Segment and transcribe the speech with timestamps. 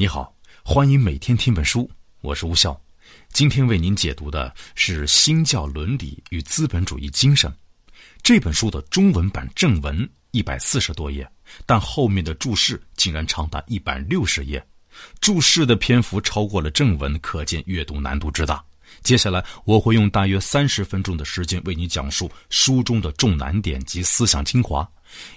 [0.00, 1.90] 你好，欢迎每天听本书，
[2.20, 2.80] 我是吴笑。
[3.32, 7.50] 今天为您解读的是《新教伦理与资本主义精神》
[8.22, 11.28] 这本书的中文版正文一百四十多页，
[11.66, 14.64] 但后面的注释竟然长达一百六十页，
[15.20, 18.64] 注释的篇幅超过了正文，可见阅读难度之大。
[19.02, 24.88] 接下来我会用大约三十分钟的时间为你讲述书中的重难点及思想精华。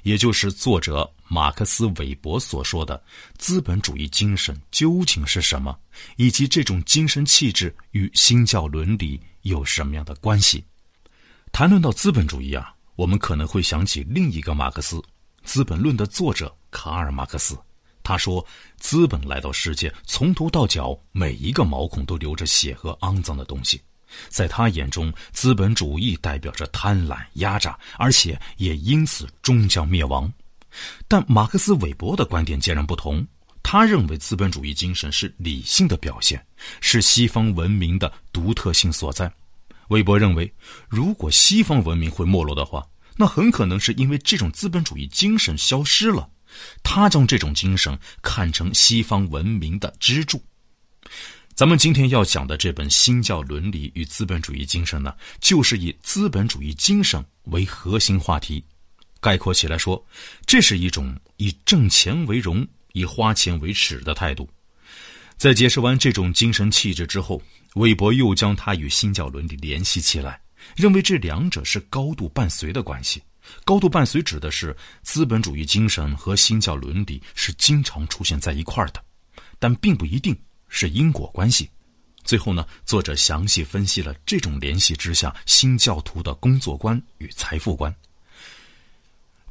[0.03, 3.02] 也就是作者马克思韦伯所说的
[3.38, 5.73] 资本主义精神究竟是什么，
[6.17, 10.62] 以及这种精神气质与新教伦理有什么样的关系？
[11.53, 14.98] 谈论到资本主义啊，我们可能会想起另一个马克思，
[15.45, 17.58] 《资本论》的作者卡尔马克思。
[18.03, 18.45] 他说
[18.77, 23.81] ：“资本来到世界，从头到脚，每一个毛孔都流着血和肮脏的东西。”
[24.27, 30.30] 在他眼中，资本主义代表着贪婪、压榨，而且也因此终将灭亡。
[31.07, 33.25] 但马克思韦伯的观点截然不同，
[33.63, 36.45] 他认为资本主义精神是理性的表现，
[36.80, 39.31] 是西方文明的独特性所在。
[39.89, 40.52] 韦伯认为，
[40.88, 42.86] 如果西方文明会没落的话，
[43.17, 46.30] 那很可能是因为这种资本主义精神消失了。
[46.83, 50.42] 他将这种精神看成西方文明的支柱。
[51.53, 58.64] 咱们今天要讲的这本《新教伦理与资本主义精神》呢，就是以资本主义精神为核心话题。
[59.22, 60.05] 概括起来说，
[60.45, 64.50] 这是一种以挣钱为荣、以花钱为耻的态度。
[65.38, 67.42] 在解释完这种精神气质之后，
[67.75, 70.42] 韦伯又将它与新教伦理联系起来，
[70.75, 73.22] 认为这两者是高度伴随的关系。
[73.64, 79.02] 高度伴随指的是资本主义精神和新教伦理是经常出现在一块儿的，
[79.58, 80.36] 但并不一定。
[80.73, 81.69] 是因果关系。
[82.23, 87.94] 最后呢，作者详细分析了这种联系之下新教徒的工作观与财富观。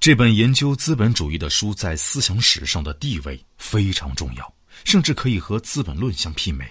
[0.00, 6.66] 这本研究资本主义的书在思想史上的地位非常重要，甚至可以和《资本论》相媲美。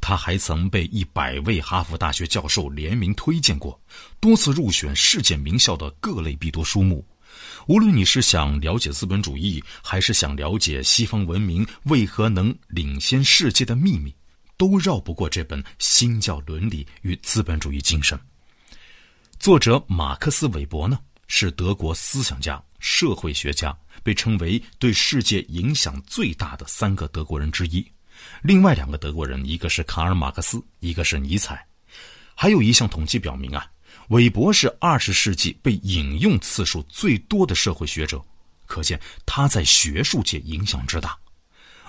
[0.00, 3.76] 他还曾被一百位哈佛大学教授联名推荐过，
[4.20, 7.04] 多次入选世界名校的各类必读书目。
[7.66, 14.14] 无论你是想了解资本主义，还是想了解西方文明为何能领先世界的秘密，
[14.56, 18.16] 都绕不过这本《新教伦理与资本主义精神》。
[19.40, 21.00] 作者马克思韦伯呢，
[21.32, 27.86] 是德国思想家、社会学家，被称为对世界影响最大的三个德国人之一。
[28.42, 31.64] 另外两个德国人，一个是卡尔马克思，一个是尼采。
[32.34, 33.64] 还有一项统计表明啊。
[34.08, 38.20] 韦伯是二十世纪被引用次数最多的社会学者，
[38.66, 41.16] 可见他在学术界影响之大。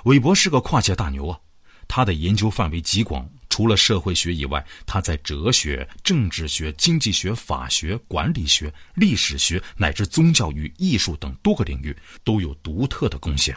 [0.04, 1.40] 韦伯是个跨界大牛啊，
[1.88, 13.54] 他的研究范围极广，除了社会学以外，他在哲学、政治学、经济学、法学、管理学、历史学乃至宗教与艺术等多个领域都有独特的贡献。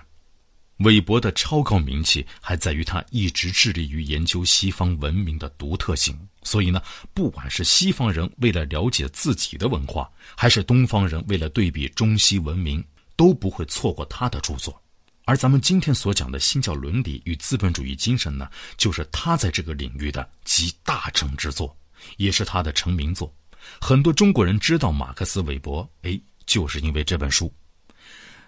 [0.79, 6.19] 韦伯的超高名气还在于他一直致力于研究西方文明的独特性。
[6.43, 6.83] 所以呢，
[7.15, 12.85] 不管是西方人为了了解自己的文化，还是东方人为了对比中西文明，
[13.15, 14.83] 都不会错过他的著作。
[15.25, 21.75] 而咱们今天所讲的新教伦理与资本主义精神呢，就是他在这个领域的集大成之作，
[22.19, 23.35] 也是他的成名作。
[23.81, 27.53] 很多中国人知道马克思韦伯，哎，就是因为这本书。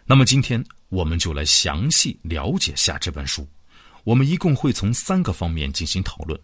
[0.05, 3.49] 那么今天我们就来详细了解下这本书。
[4.05, 6.39] 我们一共会从三个方面进行讨论。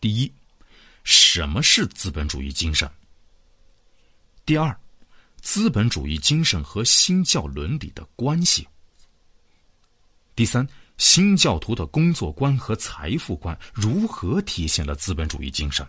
[0.00, 0.32] 第一。
[1.04, 2.90] 什么是资本主义精神？
[4.44, 4.76] 第二，
[5.40, 8.66] 资本主义精神和新教伦理的关系。
[10.36, 15.84] 第三，新教徒的工作观和财富观如何体现了资本主义精神？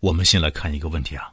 [0.00, 1.30] 我们先来看一个问题啊，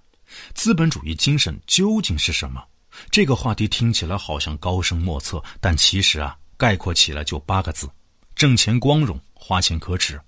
[0.54, 2.62] 资本主义精神究竟是什么？
[3.10, 7.90] 这个话题听起来好像高深莫测，但其实啊，概括起来就八个字：
[8.36, 10.20] 挣钱光荣，花钱可耻。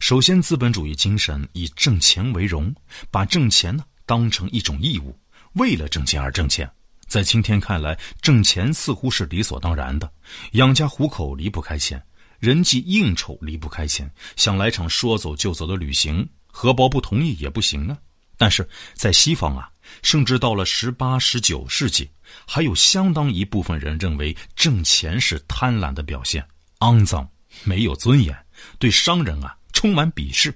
[0.00, 2.74] 首先，资本主义精神以挣钱为荣，
[3.10, 5.18] 把挣钱呢当成一种义务，
[5.54, 6.70] 为了挣钱而挣钱。
[7.14, 10.12] 在今天看来，挣钱似乎是理所当然的，
[10.54, 12.04] 养家糊口离不开钱，
[12.40, 17.96] 人际应酬离不开钱，想来场说走就走的旅行，荷包不同意也不行啊。
[18.36, 19.70] 但是在西方啊，
[20.02, 22.10] 甚至到了十八、十九世纪，
[22.48, 26.44] 还有相当一部分人认为挣钱是贪婪的表现，
[26.80, 27.28] 肮脏，
[27.62, 28.36] 没有尊严，
[28.80, 29.56] 对商人啊。
[29.72, 30.52] 充满鄙视，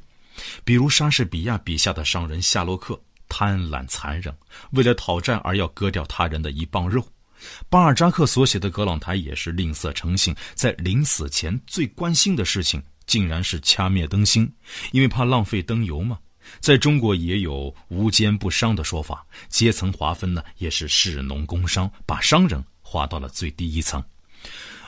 [0.65, 4.35] 比如莎士比亚笔下的商人夏洛克，贪婪残忍，
[4.71, 7.03] 为了讨债而要割掉他人的一磅肉；
[7.69, 14.51] 巴尔扎克所写的《格朗台》也是吝啬成性，在临死前最关心的事情竟然是掐灭灯芯，
[14.93, 16.19] 因为怕浪费灯油嘛。
[16.61, 24.03] 在中国也有无奸不商的说法，阶层划分呢也是士农工商，把商人划到了最低一层。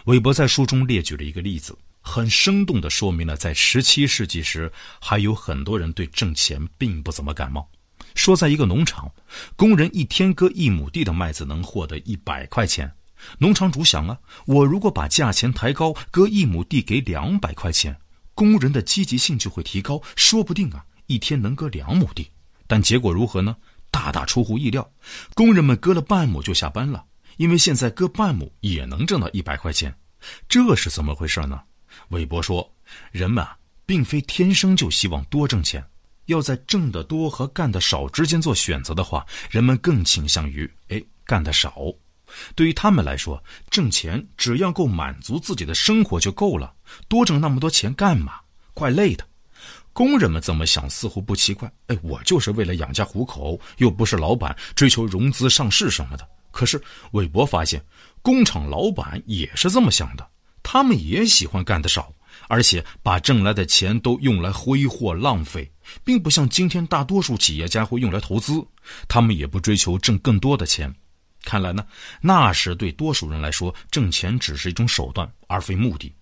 [0.06, 7.68] 韦伯在书中列举了一个例子，很生动地说明了在十七世纪时，还有很多人对挣钱并不怎么感冒。
[8.14, 9.10] 说，在一个农场，
[9.56, 12.90] 工人一天割一亩地的麦子能获得一百块钱。
[13.38, 17.96] 农场主想啊，我如果把价钱抬高，割一亩地给两百块钱，
[18.34, 22.30] 工人的积极性就会提高，说不定啊，一天能割两亩地。
[22.66, 23.56] 但结果如何呢？
[23.92, 24.88] 大大出乎意料，
[25.34, 27.04] 工人们割了半亩就下班了，
[27.38, 29.92] 因为现在割半亩也能挣到一百块钱。
[30.48, 31.60] 这是怎么回事呢？
[32.10, 32.72] 韦伯说，
[33.10, 35.84] 人们啊，并非天生就希望多挣钱。
[36.30, 41.74] 要在挣得多和干得少之间做选择的话，人们更倾向于哎干得少。
[42.54, 46.72] 对于他们来说，挣钱只要够满足自己的生活就够了，
[47.08, 48.34] 多挣那么多钱干嘛？
[48.72, 49.26] 怪累的。
[49.92, 56.26] 工人们这么想似乎不奇怪，哎，我就是为了养家糊口，又不是老板追求融资上市什么的。
[56.52, 56.80] 可是
[57.10, 57.84] 韦伯发现，
[58.22, 60.24] 工厂老板也是这么想的，
[60.62, 62.12] 他们也喜欢干得少。
[62.46, 65.70] 而且把挣来的钱都用来挥霍浪费，
[66.04, 68.64] 并不像今天大多数企业家会用来投资，
[69.08, 70.94] 他们也不追求挣更多的钱。
[71.42, 71.86] 看来呢，
[72.20, 76.12] 那时对多数人来说，挣钱只是一种手段，而非目的。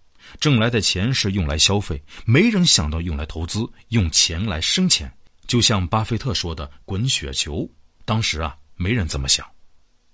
[0.40, 5.12] 挣来的钱是用来消费，没人想到用来投资，用钱来生钱。
[5.46, 7.68] 就像巴菲特说的“滚雪球”，
[8.04, 9.46] 当时啊，没人这么想。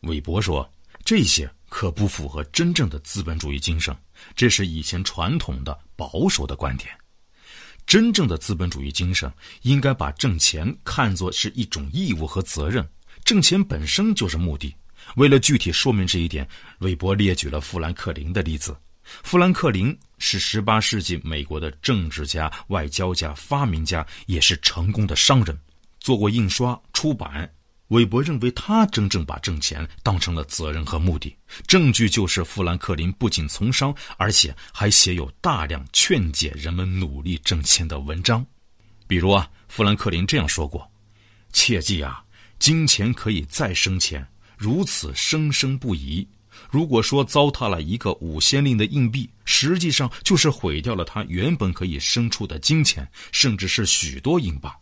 [0.01, 0.71] 韦伯说
[1.05, 1.51] 这些。
[1.67, 3.93] 可不符合真正的资本主义精神，
[4.37, 6.89] 这是以前传统的保守的观点。
[7.87, 9.31] 真正的资本主义精神
[9.63, 12.87] 应该把挣钱看作是一种义务和责任，
[13.25, 14.75] 挣钱本身就是目的。
[15.17, 16.49] 为了具体说明这一点，
[16.79, 18.75] 韦伯列举了富兰克林的例子。
[19.23, 25.57] 富兰克林是18世纪美国的政治家、外交家、发明家，也是成功的商人，
[26.01, 27.49] 做过印刷、出版。
[27.89, 31.37] 韦伯认为，他真正把挣钱当成了责任和目的。
[31.67, 38.45] 证据就是富兰克林不仅从商，而且还写有大量劝解人们努力挣钱的文章。
[39.07, 40.91] 比如啊，富兰克林这样说过
[41.53, 42.25] ：“切记啊，
[42.59, 44.27] 金钱可以再生钱，
[44.57, 46.27] 如此生生不已。
[46.71, 54.75] 如果说糟蹋了一个五先令的硬币，实际上就是毁掉了它原本可以生出的金钱，甚至是许多英镑。”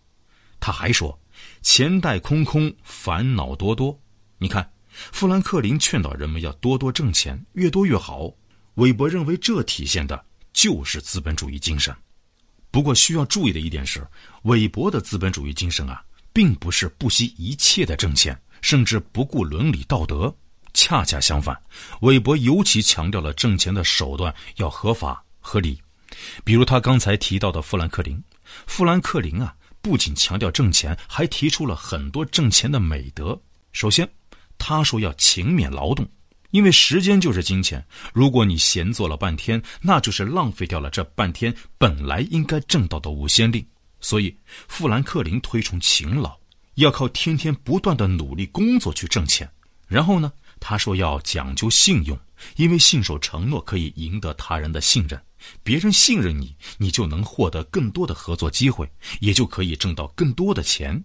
[0.60, 1.18] 他还说。
[1.62, 3.96] 钱袋空空，烦恼多多。
[4.38, 8.30] 你看，富兰克林劝导人们要多多挣钱，越多越好。
[8.74, 10.22] 韦伯认为这体现的
[10.52, 11.94] 就是资本主义精神。
[12.70, 14.06] 不过需要注意的一点是，
[14.42, 20.34] 韦伯的资本主义精神啊，并不是不惜一切的挣钱，甚至不顾伦理道德。
[20.74, 21.56] 恰恰相反，
[22.00, 25.80] 韦伯尤其强调了挣钱的手段要合法合理。
[26.44, 28.20] 比如他刚才提到的富兰克林，
[28.66, 29.54] 富兰克林啊。
[29.82, 33.38] 不仅强调挣钱，还提出了很多挣钱的美德。
[33.72, 34.08] 首先，
[34.56, 36.08] 他说要勤勉劳动，
[36.52, 37.84] 因为时间就是金钱。
[38.14, 43.66] 如果你闲坐了半天，那就是浪费掉了这半天本来应该挣到的五先令。
[44.00, 44.34] 所以，
[44.68, 46.36] 富兰克林推崇勤劳，
[46.74, 49.50] 要靠天天不断的努力工作去挣钱。
[49.88, 52.18] 然后呢，他说要讲究信用，
[52.56, 55.20] 因为信守承诺可以赢得他人的信任。
[55.62, 58.88] 别人信任你，你就能获得更多的合作机会，
[59.20, 61.02] 也就可以挣到更多的钱。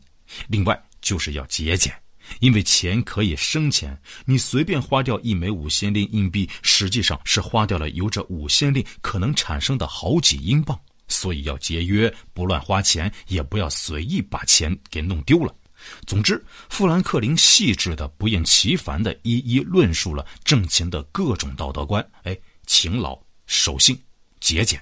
[0.48, 1.94] 另外就是要节俭，
[2.40, 10.80] 因为钱可以生钱，你随便花掉一枚五先令硬币，实际上是花掉了由这五先令可能产生的好几英镑。
[11.08, 15.56] 所以要节约，不乱花钱，也不要随意把钱给弄丢了。
[16.06, 22.06] 总之，富兰克林细致的、不厌其烦的一一论述了挣钱的各种道德观。
[22.24, 23.98] 哎，勤劳、守信。
[24.40, 24.80] 节俭，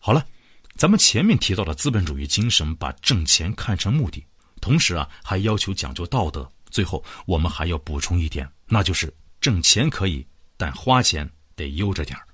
[0.00, 0.26] 好了，
[0.74, 4.22] 咱们前面提到的资本主义精神，把挣钱看成目的，
[4.60, 6.46] 同时啊，还要求讲究道德。
[6.70, 10.26] 最后，我们还要补充一点，那就是挣钱可以，
[10.56, 12.26] 但花钱得悠着点儿。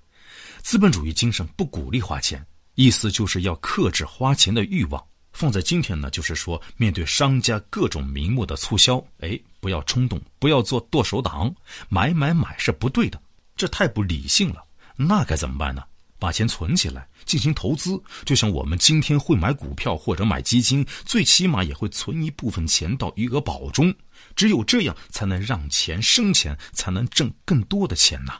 [0.63, 2.45] 资本主义精神不鼓励花钱，
[2.75, 5.05] 意思就是要克制花钱的欲望。
[5.35, 11.53] 放在今天呢，就是说，面对商家各种名目的促销，哎，不要冲动，不要做剁手党，
[11.89, 13.21] 买买买是不对的，
[13.57, 14.65] 这太不理性了。
[14.97, 15.83] 那该怎么办呢？
[16.21, 23.93] 把钱存起来进行投资，就像我们今天会买股票或者买基金，最起码也会存一部分钱到余额宝中。
[24.37, 28.39] 只有这样，才能让钱生钱，才能挣更多的钱呐。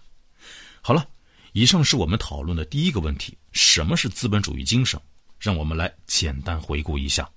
[0.81, 1.05] 好了，
[1.53, 4.99] 以上是我们讨论的第一个问题：什么是资本主义精神？
[5.39, 7.29] 让我们来简单回顾一下。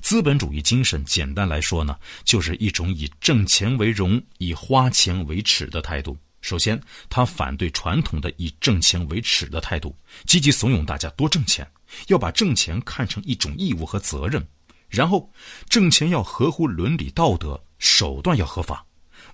[0.00, 6.16] 资本主义精神，简单来说呢，就是一种以挣钱为荣、以花钱为耻的态度。
[6.42, 9.94] 首先，他反对传统的以挣钱为耻的态度，
[10.26, 11.66] 积极怂恿大家多挣钱，
[12.08, 14.46] 要把挣钱看成一种义务和责任。
[14.88, 15.30] 然后，
[15.68, 18.84] 挣钱要合乎伦理道德，手段要合法。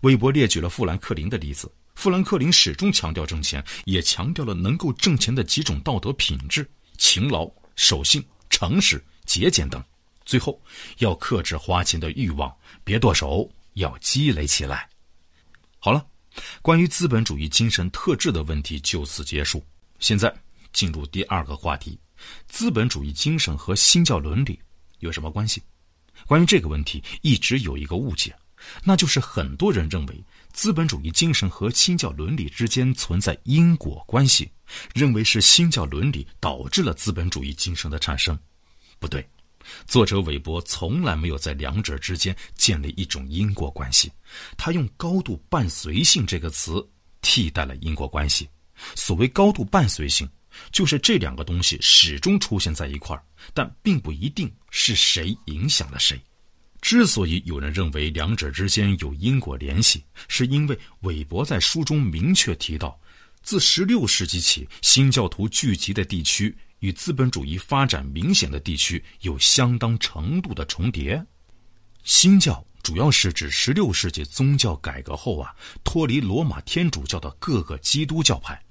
[0.02, 1.72] 韦伯列举了富兰克林的例子。
[1.94, 9.82] 富兰克林始终强调挣钱，也强调了能够挣钱的几种道德品质：勤劳、守信、诚实、节俭等。
[10.24, 10.60] 最后，
[10.98, 12.52] 要克制花钱的欲望，
[12.82, 14.88] 别剁手，要积累起来。
[15.78, 16.04] 好了，
[16.62, 19.64] 关于资本主义精神特质的问题就此结束。
[20.00, 20.34] 现在
[20.72, 21.96] 进入第二个话题：
[22.48, 24.58] 资本主义精神和新教伦理
[24.98, 25.62] 有什么关系？
[26.26, 28.34] 关于这个问题，一直有一个误解，
[28.82, 30.24] 那就是很多人认为。
[30.56, 34.50] 资本主义精神和新教伦理之间存在因果关系，
[34.94, 38.36] 认为是新教伦理导致了资本主义精神的产生，
[38.98, 39.24] 不对。
[39.86, 44.10] 作者韦伯从来没有在两者之间建立一种因果关系，
[44.56, 46.82] 他用“高度伴随性”这个词
[47.20, 48.48] 替代了因果关系。
[48.94, 50.26] 所谓“高度伴随性”，
[50.72, 53.22] 就是这两个东西始终出现在一块儿，
[53.52, 56.18] 但并不一定是谁影响了谁。
[56.86, 62.96] 之所以有人认为两者之间有因果联系，是因为韦伯在书中明确提到，
[63.42, 71.20] 自16世纪起，新教徒聚集的地区与资本主义发展明显的地区有相当程度的重叠。
[72.04, 75.52] 新教主要是指16世纪宗教改革后啊，
[75.82, 78.62] 脱离罗马天主教的各个基督教派。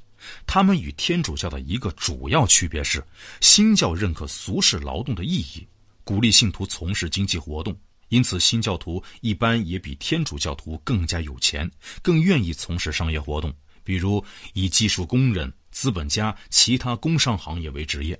[0.47, 3.05] 他们与天主教的一个主要区别是，
[3.41, 5.67] 新教认可俗世劳动的意义，
[6.05, 7.77] 鼓励信徒从事经济活动。
[8.15, 11.69] 因此，新教徒一般也比天主教徒更加有钱，
[12.01, 13.53] 更愿意从事商业活动，
[13.83, 18.15] 比如以技术工人、资本家、其他工商行业为职业；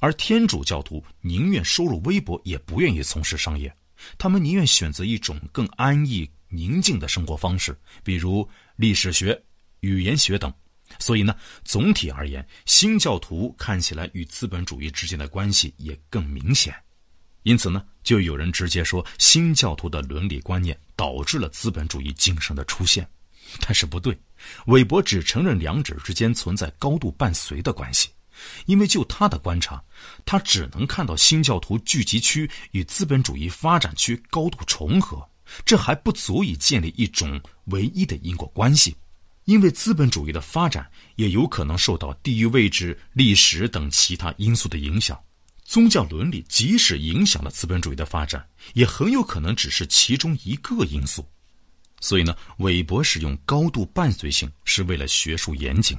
[0.00, 3.74] 而天主教徒宁愿收入微薄，也不愿意从事商业，
[4.18, 7.74] 他们宁愿选择一种更安逸、宁静的生活方式，
[8.04, 9.42] 比如历史学、
[9.80, 10.52] 语言学等。
[10.98, 16.74] 所以呢，总体而言，新教徒看起来与资本主义之间的关系也更明显。
[17.48, 23.08] 因此呢，就有人直接说新教徒的伦理观念导致了资本主义精神的出现，
[23.62, 24.14] 但是不对。
[24.66, 28.10] 韦伯只承认两者之间存在高度伴随的关系，
[28.66, 29.82] 因为就他的观察，
[30.26, 35.26] 他只能看到新教徒聚集区与资本主义发展区高度重合，
[35.64, 38.94] 这还不足以建立一种唯一的因果关系，
[39.46, 40.86] 因为资本主义的发展
[41.16, 45.18] 也有可能受到地域位置、历史等其他因素的影响。
[45.68, 51.22] 宗教伦理即使影响了资本主义的发展，也很有可能只是其中一个因素。
[52.00, 55.94] 所以呢，韦伯使用高度伴随性是为了学术严谨。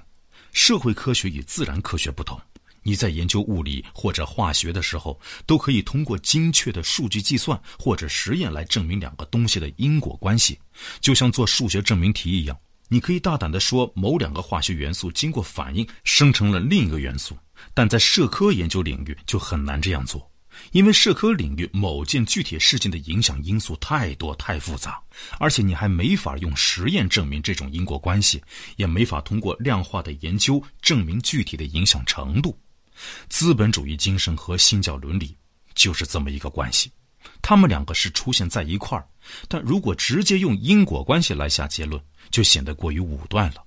[0.53, 2.41] 社会科学与自然科学不同，
[2.81, 10.57] 你在研究物理或者化学的时候，都可以通过精确的数据计算或者实验来证明两个东西的因果关系，
[10.99, 12.57] 就像做数学证明题一样。
[12.87, 17.37] 你可以大胆地说，某两个化学元素经过反应生成了另一个元素，
[17.73, 20.29] 但在社科研究领域就很难这样做，
[20.71, 25.01] 因为社科领域某件具体事件的影响因素太多太复杂，
[25.39, 28.41] 而且你还没法用实验证明这种因果关系，
[28.75, 32.57] 也没法通过量化的研究证明具体的影响程度。
[33.29, 35.35] 资本主义精神和新教伦理
[35.73, 36.91] 就是这么一个关系，
[37.41, 39.07] 他们两个是出现在一块儿，
[39.47, 42.01] 但如果直接用因果关系来下结论。
[42.31, 43.63] 就显得过于武断了。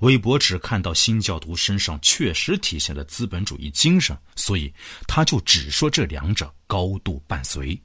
[0.00, 4.72] 韦伯只看到新教徒身上确实体现了资本主义精神，所以
[5.06, 7.80] 他就只说这两者高度伴随。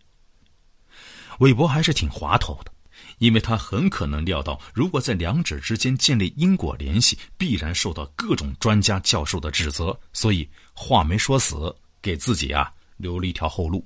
[1.40, 2.72] 韦伯还是挺滑头的，
[3.18, 13.86] 因为他很可能料到，如果在两者之间建立因果联系，必然受到各种专家教授的指责，所以话没说死，给自己啊留了一条后路。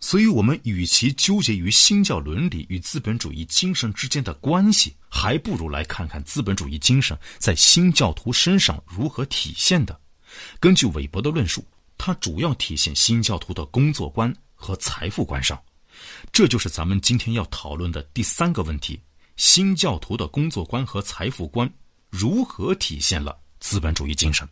[0.00, 10.00] 所以，我们与其纠结于新教伦理与资本主义精神之间的关系，还不如来看看资本主义精神在新教徒身上如何体现的。
[10.60, 15.60] 根据韦伯的论述，它主要体现新教徒的工作观和财富观上。
[16.30, 19.00] 这就是咱们今天要讨论的第三个问题：
[19.34, 21.68] 新教徒的工作观和财富观
[22.08, 24.48] 如何体现了资本主义精神？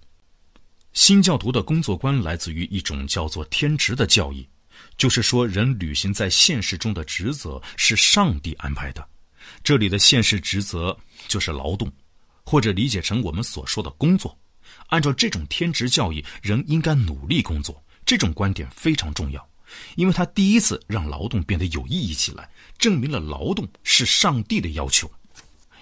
[0.92, 4.44] 新教徒的工作观来自于一种叫做天职的教义。
[4.96, 9.06] 就是说，人履行在现实中的职责是上帝安排的。
[9.62, 10.96] 这里的现实职责
[11.28, 11.92] 就是劳动，
[12.44, 14.36] 或者理解成我们所说的工作。
[14.88, 17.82] 按照这种天职教义，人应该努力工作。
[18.04, 19.48] 这种观点非常重要，
[19.96, 25.10] 因为他第一次让劳动变得有意义起来，证明了劳动是上帝的要求。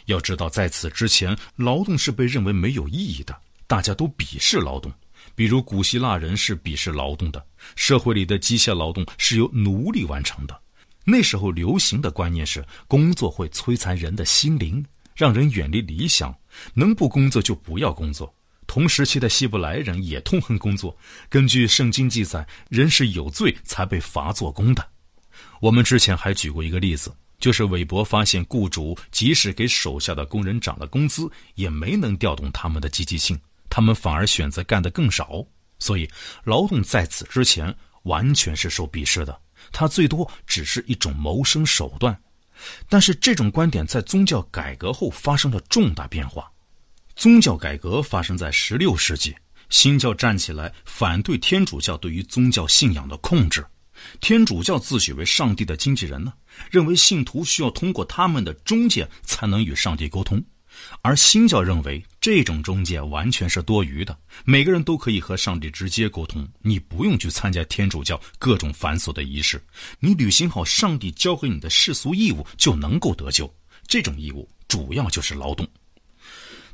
[0.06, 4.92] 要知道，在此之前，劳动是被认为没有意义的，大家都鄙视劳动。
[5.34, 7.44] 比如古希腊人是鄙视劳动的，
[7.76, 10.60] 社会里的机械劳动是由奴隶完成的。
[11.04, 16.34] 那时候流行的观念是，工作会摧残人的心灵，让人远离理想，
[16.72, 18.34] 能不工作就不要工作。
[18.66, 20.96] 同时期的希伯来人也痛恨工作。
[21.28, 24.86] 根据圣经记载，人是有罪才被罚做工的。
[25.60, 27.14] 我们之前还举过一个例子。
[27.40, 33.38] 就是韦伯发现雇主即使给手下的工人涨了工资，也没能调动他们的积极性，
[33.74, 35.44] 他们反而选择干得更少。
[35.80, 36.08] 所以，
[36.44, 39.36] 劳动在此之前完全是受鄙视的，
[39.72, 42.16] 它最多只是一种谋生手段。
[42.88, 46.48] 但是，这种观点在宗教改革后发生了重大变化。
[47.16, 49.34] 宗教改革发生在十六世纪，
[49.70, 53.66] 新教站起来反对天主教对于宗教信仰的控制。
[54.20, 56.32] 天主教自诩为上帝的经纪人呢，
[56.70, 60.40] 认为信徒需要通过他们的中介才能与上帝沟通，
[61.02, 69.62] 而新教认为这种中介完全是多余的，每个人都可以和上帝直接沟通，你不用去参加天主教各种繁琐的仪式，
[70.00, 73.52] 你履行好上帝交给你的世俗义务就能够得救。
[73.86, 75.68] 这种义务主要就是劳动。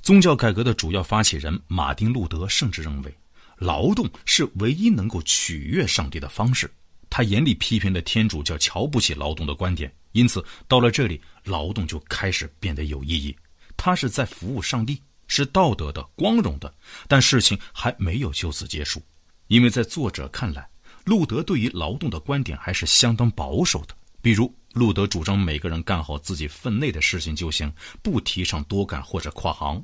[0.01, 3.15] 宗教改革的主要发起人马丁·路德甚至认为，
[3.59, 6.71] 劳动是唯一能够取悦上帝的方式。
[7.11, 13.37] 他严厉批评了天主教瞧不起劳动的观点，因此到了这里，劳动就开始变得有意义。
[13.83, 16.71] 他是在服务上帝，是道德的、光荣的。
[17.09, 19.03] 但事情还没有就此结束，
[19.47, 20.69] 因为在作者看来，
[21.05, 23.95] 路德对于劳动的观点还是相当保守的。
[24.21, 27.73] 比如，路德主张每个人干好自己分内的事情就行，
[28.03, 29.83] 不提倡多干或者跨行。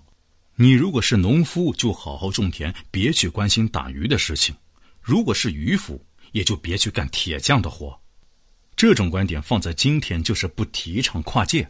[0.56, 4.54] 你如果是农夫，就好好种田，别去关心打鱼的事情；
[5.00, 5.98] 如果是渔夫，
[6.32, 7.98] 也就别去干铁匠的活，
[8.76, 11.66] 这种观点放在今天就是不提倡跨界。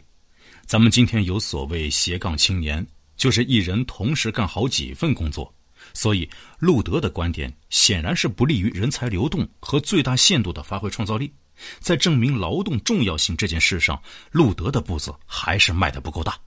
[0.67, 5.51] 咱们今天有所谓斜杠青年，就是一人同时干好几份工作。
[5.93, 11.31] 所以，路德的观点显然是不利于人才流动和最大限度的发挥创造力。
[11.79, 13.97] 在证明劳动重要性这件事上，
[14.29, 16.37] 路德的步子还是迈得不够大。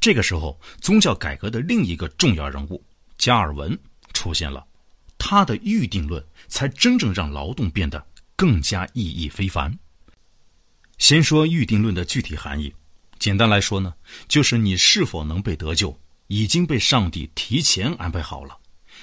[0.00, 2.84] 这个时候，宗教改革的另一个重要人物
[3.18, 3.78] 加尔文
[4.12, 4.66] 出现了。
[5.16, 9.72] 他的预定论才真正让劳动变得更加意义非凡。
[10.98, 12.74] 先说预定论的具体含义，
[13.20, 13.94] 简单来说呢，
[14.26, 15.96] 就是你是否能被得救，
[16.26, 18.58] 已经被上帝提前安排好了。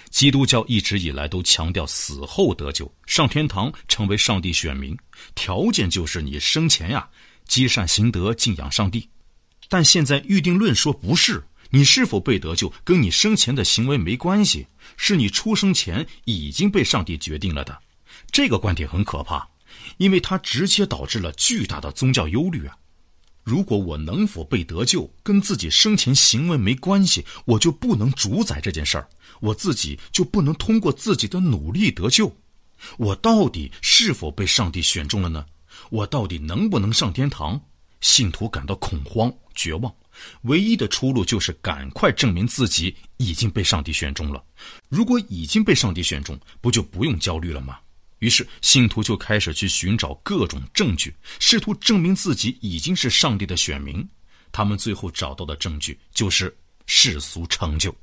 [0.10, 4.98] 基督教一直以来都强调死后得救，上天堂，成为上帝选民，
[5.36, 7.08] 条件就是你生前呀
[7.46, 9.08] 积善行德，敬仰上帝。
[9.70, 11.42] 但现在预定论说不是。
[11.70, 17.78] 你是否被得救，跟你生前的行为没关系，是你出生前已经被上帝决定了的。
[18.32, 19.46] 这个观点很可怕，
[19.98, 22.78] 因为它直接导致了巨大的宗教忧虑啊！
[23.48, 29.08] 如果我能否被得救，跟自己生前行为没关系，我就不能主宰这件事儿，
[29.40, 32.36] 我自己就不能通过自己的努力得救。
[32.98, 35.46] 我到底是否被上帝选中了呢？
[35.90, 37.58] 我到底能不能上天堂？
[38.02, 39.96] 信徒感到恐慌、绝望。
[40.42, 44.44] 唯一的出路就是赶快证明自己已经被上帝选中了。
[44.90, 47.80] 如果已经被上帝选中，不就不用焦虑了吗？
[48.20, 54.08] 于是信徒就开始去寻找各种证据，试图证明自己已经是上帝的选民。
[54.52, 57.96] 他们最后找到的证据就是世俗成就。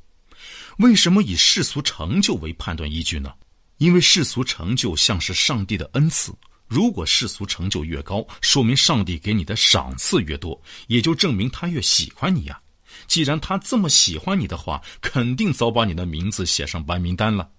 [0.78, 3.32] 为什么以世俗成就为判断依据呢？
[3.78, 6.32] 因为世俗成就像是上帝的恩赐。
[6.66, 12.60] 如果世俗成就越高，说明上帝给你的赏赐越多，也就证明他越喜欢你呀。
[13.06, 17.50] 既然他这么喜欢你的话，肯定早把你的名字写上白名单了。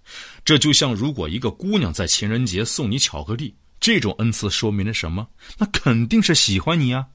[0.44, 5.26] 这就像如果一个姑娘在情人节送你巧克力，这种恩赐说明了什么？
[5.58, 7.06] 那肯定是喜欢你呀。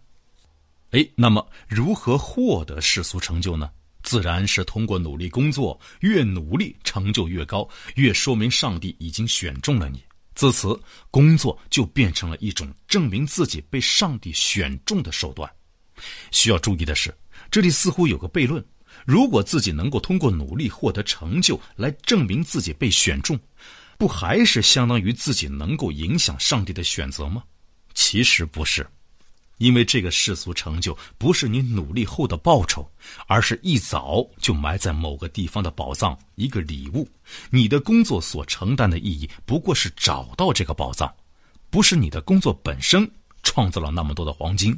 [0.91, 3.69] 哎，那么如何获得世俗成就呢？
[4.03, 10.03] 自然是通过努力工作，越努力成就越高，越说明上帝已经选中了你。
[10.34, 10.79] 自此，
[11.12, 15.49] 工作就变成了一种证明自己被上帝选中的手段。
[16.31, 17.15] 需要注意的是，
[17.51, 18.63] 这里似乎有个悖论：
[19.05, 23.37] 如果自己能够通过努力获得成就来证明自己被选中，
[23.97, 27.43] 不还是相当于自己能够影响上帝的选择吗？
[27.93, 28.87] 其实不是。
[29.57, 32.89] 因为这个世俗成就不是你努力后的报酬，
[33.27, 37.07] 而是一早就埋在某个地方的宝藏，一个礼物。
[37.51, 41.13] 你的工作所承担的意义不过是找到这个宝藏，
[41.69, 43.07] 不是你的工作本身
[43.43, 44.75] 创造了那么多的黄金。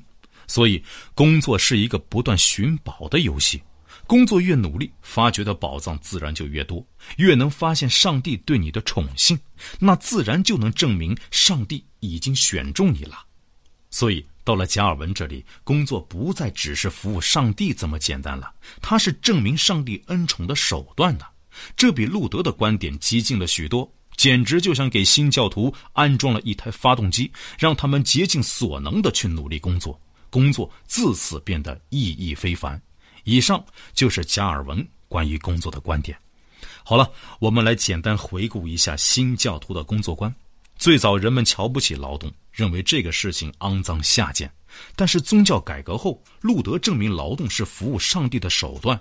[0.47, 3.61] 所以，工作是一个不断寻宝的游戏。
[4.05, 6.85] 工作越努力，发掘的宝藏自然就越多，
[7.17, 9.39] 越能发现上帝对你的宠幸，
[9.79, 13.17] 那自然就能证明上帝已经选中你了。
[13.89, 14.25] 所以。
[14.45, 21.23] 到了加尔文这里，工作不再只是服务上帝这么简单了，他是证明上帝恩宠的手段呢。
[21.77, 29.97] 这比路德的观点激进了许多，简直就像给新教徒安装了一台发动机，让他们竭尽所能的去努力工作，
[30.33, 32.81] 工作自此变得意义非凡。
[33.23, 36.17] 以上就是加尔文关于工作的观点。
[36.83, 37.07] 好了，
[37.39, 40.33] 我们来简单回顾一下新教徒的工作观。
[40.75, 44.51] 最早，人们瞧不起劳动，认为这个事情肮脏下贱。
[44.95, 48.99] 但是宗教改革后，路德证明劳动是服务上帝的手段，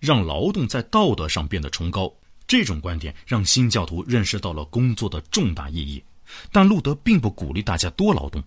[0.00, 2.12] 让劳动在道德上变得崇高。
[2.48, 6.02] 这种观点让新教徒认识到了工作的重大意义。
[6.50, 8.42] 但路德并不鼓励大家多劳动，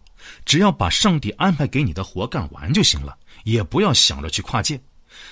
[0.45, 4.79] 只要把上帝安排给你的活干完就行了，也不要想着去跨界。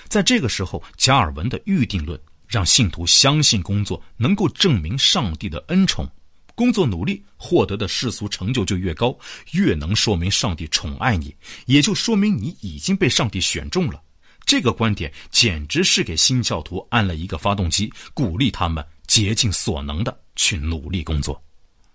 [0.08, 6.08] 在这个时候，加尔文的预定论让信徒相信工作能够证明上帝的恩宠。
[6.54, 9.18] 工作努力获得的世俗成就就越高，
[9.50, 11.34] 越能说明上帝宠爱你，
[11.66, 14.00] 也就说明你已经被上帝选中了。
[14.46, 21.42] 这个观点简直是给新教徒安了一个发动机，鼓励他们竭尽所能的去努力工作。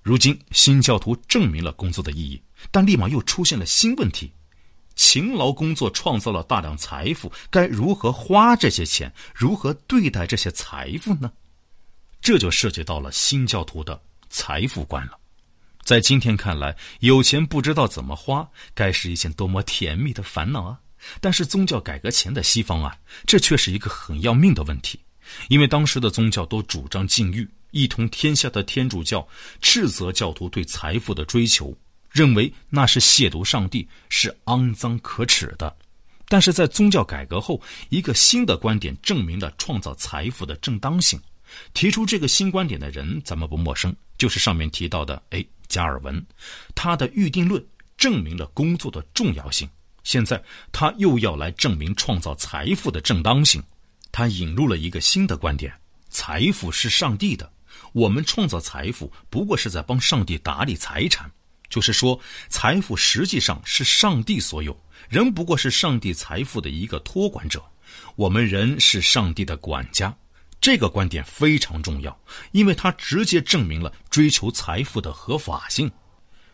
[0.01, 4.31] 如今新教徒证明了工作的意义，但立马又出现了新问题：
[4.95, 9.13] 勤劳工作创造了大量财富，该如何花这些钱？
[9.33, 11.31] 如何对待这些财富呢？
[12.21, 14.01] 这就涉及到了新教徒的。
[14.31, 15.17] 财富观了，
[15.83, 20.79] 在今天看来，有钱不知道怎么花，该是一件多么甜蜜的烦恼啊！
[21.19, 24.99] 但是宗教改革前的西方啊，这却是一个很要命的问题，
[25.47, 29.27] 因为当时的宗教都主张禁欲，一统天下的天主教
[29.61, 31.75] 斥责教徒对财富的追求，
[32.11, 35.75] 认为那是亵渎上帝，是肮脏可耻的。
[36.27, 41.19] 但是在宗教改革后，一个新的观点证明了创造财富的正当性。
[41.73, 46.23] 提出这个新观点的人，咱们不陌生，就是上面提到的哎，加尔文。
[46.75, 47.65] 他的预定论
[47.97, 49.67] 证明了工作的重要性。
[50.03, 50.39] 现在
[50.71, 53.61] 他又要来证明创造财富的正当性。
[54.11, 55.73] 他引入了一个新的观点：
[56.09, 57.51] 财富是上帝的，
[57.93, 61.29] 我们创造财富不过是在帮上帝打理财产。
[61.69, 64.75] 就是说，财富实际上是上帝所有，
[65.07, 67.63] 人不过是上帝财富的一个托管者。
[68.15, 70.15] 我们人是上帝的管家。
[70.59, 72.19] 这个观点非常重要，
[72.51, 75.89] 因为它直接证明了追求财富的合法性。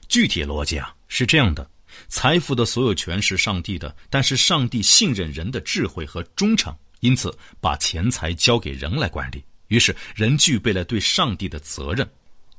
[0.08, 1.68] 具体逻辑啊是这样的：
[2.08, 9.44] 财富的所有权是上帝的，但是上帝信任人的智慧和忠诚，因此把钱财交给人来管理。
[9.68, 12.08] 于是人具备了对上帝的责任。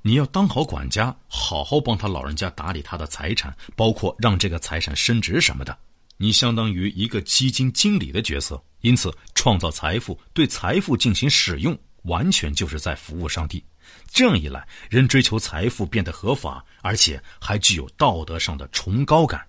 [0.03, 5.77] 你要当好管家，好好帮他老人家打理他的财产，包括让这个财产升值什么的。
[6.17, 8.63] 你相当于一个基金经理的角色。
[8.83, 13.65] 因此，创造财富、对财富进行使用，完全就是在服务上帝。
[14.13, 19.45] 这样一来，人追求财富变得合法，而且还具有道德上的崇高感。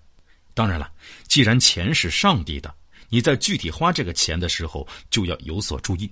[0.54, 0.90] 当然了，
[1.28, 2.74] 既然钱是上帝的，
[3.08, 6.10] 你在具体花这个钱的时候就要有所注意。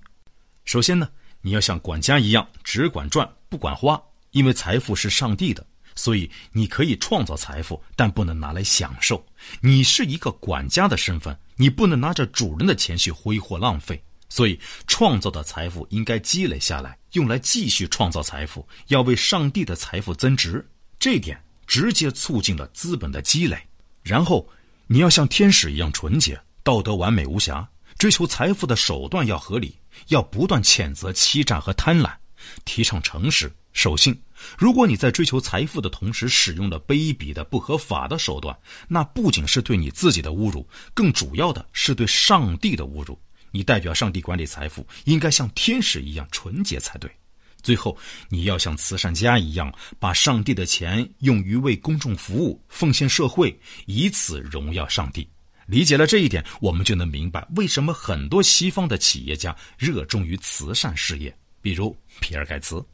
[0.64, 1.08] 首先呢，
[1.46, 5.64] 你要像管家一样，只管赚不管花，因为财富是上帝的。
[5.94, 9.24] 所以，你可以创造财富，但不能拿来享受。
[9.60, 14.02] 你是一个管家的身份，你不能拿着主人的钱去挥霍浪费。
[14.28, 20.68] 所以，创造的财富应该积累下来，用来继续创造财富，要为上帝的财富增值。
[20.98, 23.56] 这点直接促进了资本的积累。
[24.02, 24.44] 然后，
[24.88, 27.68] 你要像天使一样纯洁，道德完美无瑕。
[27.98, 29.74] 追求财富的手段要合理，
[30.08, 32.12] 要不断谴责欺诈和贪婪，
[32.64, 33.52] 提倡诚实。
[33.72, 34.18] 守信。
[34.56, 38.56] 如果你在追求财富的同时使用了卑鄙的、不合法的手段，
[38.88, 43.20] 那不仅是对你自己的侮辱，更主要的是对上帝的侮辱。
[43.50, 47.10] 你代表上帝管理财富，应该像天使一样纯洁才对。
[47.62, 47.94] 最后，
[48.30, 55.28] 你要像慈善家一样，把上帝的钱用于为公众服务、奉献社会，以此荣耀上帝。
[55.66, 62.84] 理解了这一点，我们就能明白为什么很多西方的企业家热衷于慈善事业，比如比尔·盖茨。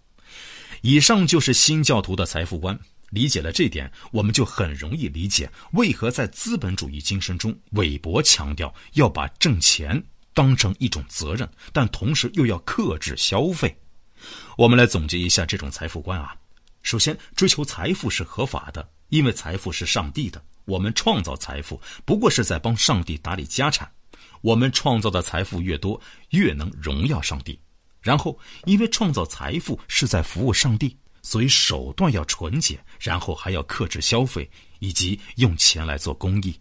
[0.80, 2.78] 以上就是新教徒的财富观。
[3.10, 13.76] 理解了这点，我们就很容易理解为何在资本主义精神中，韦伯强调要把挣钱当成一种责任，但同时又要克制消费。
[14.56, 16.34] 我们来总结一下这种财富观啊。
[16.82, 20.42] 首先，追求财富是合法的，因为财富是上帝的。
[20.72, 23.90] 我们创造财富不过是在帮上帝打理家产。
[24.40, 27.58] 我们创造的财富越多，越能荣耀上帝。
[28.00, 36.58] 然后，因为创造财富是在服务上帝，所以手段要纯洁，然后还要克制消费，以及用钱来做公益。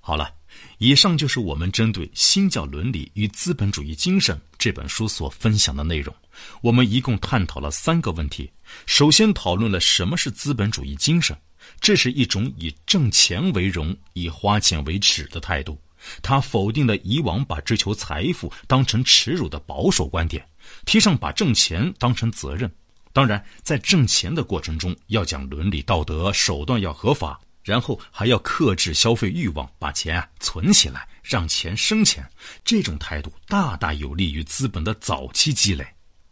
[0.00, 0.34] 好了，
[0.78, 6.12] 以上就是我们针对《新教伦理与资本主义精神》这本书所分享的内容。
[6.60, 8.50] 我们一共探讨了三个问题。
[8.84, 11.34] 首先，讨论了什么是资本主义精神，
[11.80, 15.80] 这是一种以挣钱为荣、以花钱为耻的态度。
[16.22, 20.46] 他否定了以往把追求财富当成耻辱的保守观点。
[20.84, 22.70] 提倡把挣钱当成责任，
[23.12, 32.24] 当然，在挣钱的过程中要讲伦理道德，手段要合法，然后还要克制消费欲望，把钱啊存起来，让钱生钱。
[32.64, 35.86] 这种态度大大有利于资本的早期积累。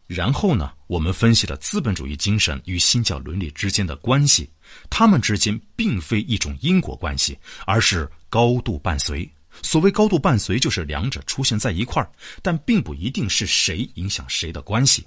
[0.07, 4.49] 然后呢，我们分析了资本主义精神与新教伦理之间的关系，
[4.89, 9.29] 它们之间并非一种因果关系，而是高度伴随。
[9.63, 12.11] 所谓高度伴随，就是两者出现在一块儿，
[12.43, 15.05] 但并不一定是谁影响谁的关系。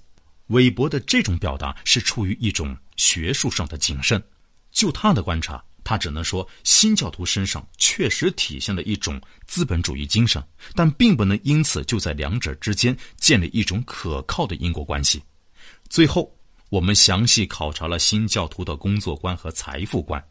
[0.47, 4.21] 韦伯的这种表达是出于一种学术上的谨慎。
[4.71, 10.39] 就他的观察，他只能说新教徒身上确实体现了一种资本主义精神，
[10.75, 15.19] 但并不能因此就在两者之间建立一种可靠的因果关系。
[15.89, 16.31] 最后，
[16.69, 20.23] 我们详细考察了新教徒的工作观和财富观，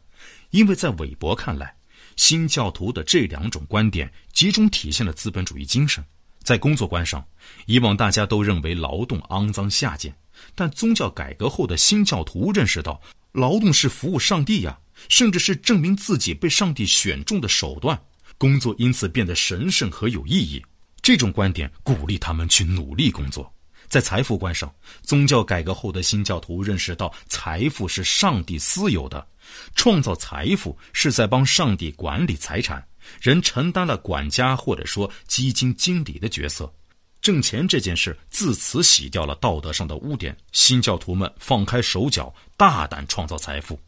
[0.51, 1.75] 因为在韦伯看来，
[2.15, 6.01] 新教徒的这两种观点集中体现了资本主义精神。
[6.41, 7.21] 在工作观上，
[7.65, 10.15] 以往大家都认为劳动肮脏下贱，
[10.55, 13.01] 但宗教改革后的新教徒认识到。
[13.33, 14.75] 劳动是服务上帝呀，
[15.07, 17.99] 甚至是证明自己被上帝选中的手段。
[18.37, 20.63] 工作因此变得神圣和有意义。
[21.01, 23.51] 这种观点鼓励他们去努力工作。
[23.87, 29.25] 在财富观上，宗教改革后的新教徒认识到，财富是上帝私有的，
[29.73, 32.85] 创造财富是在帮上帝管理财产，
[33.19, 36.71] 人承担了管家或者说基金经理的角色。
[37.19, 43.79] 挣钱这件事自此洗掉了道德上的污点，新教徒们放开手脚，大胆创造财富。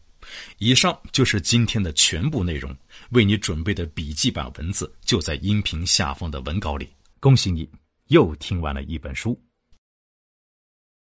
[0.57, 2.75] 以上就是今天的全部内容，
[3.11, 6.89] 为你准备的笔记版文字就在音频下方的文稿里。
[7.19, 7.69] 恭喜你，
[8.07, 9.39] 又听完了一本书。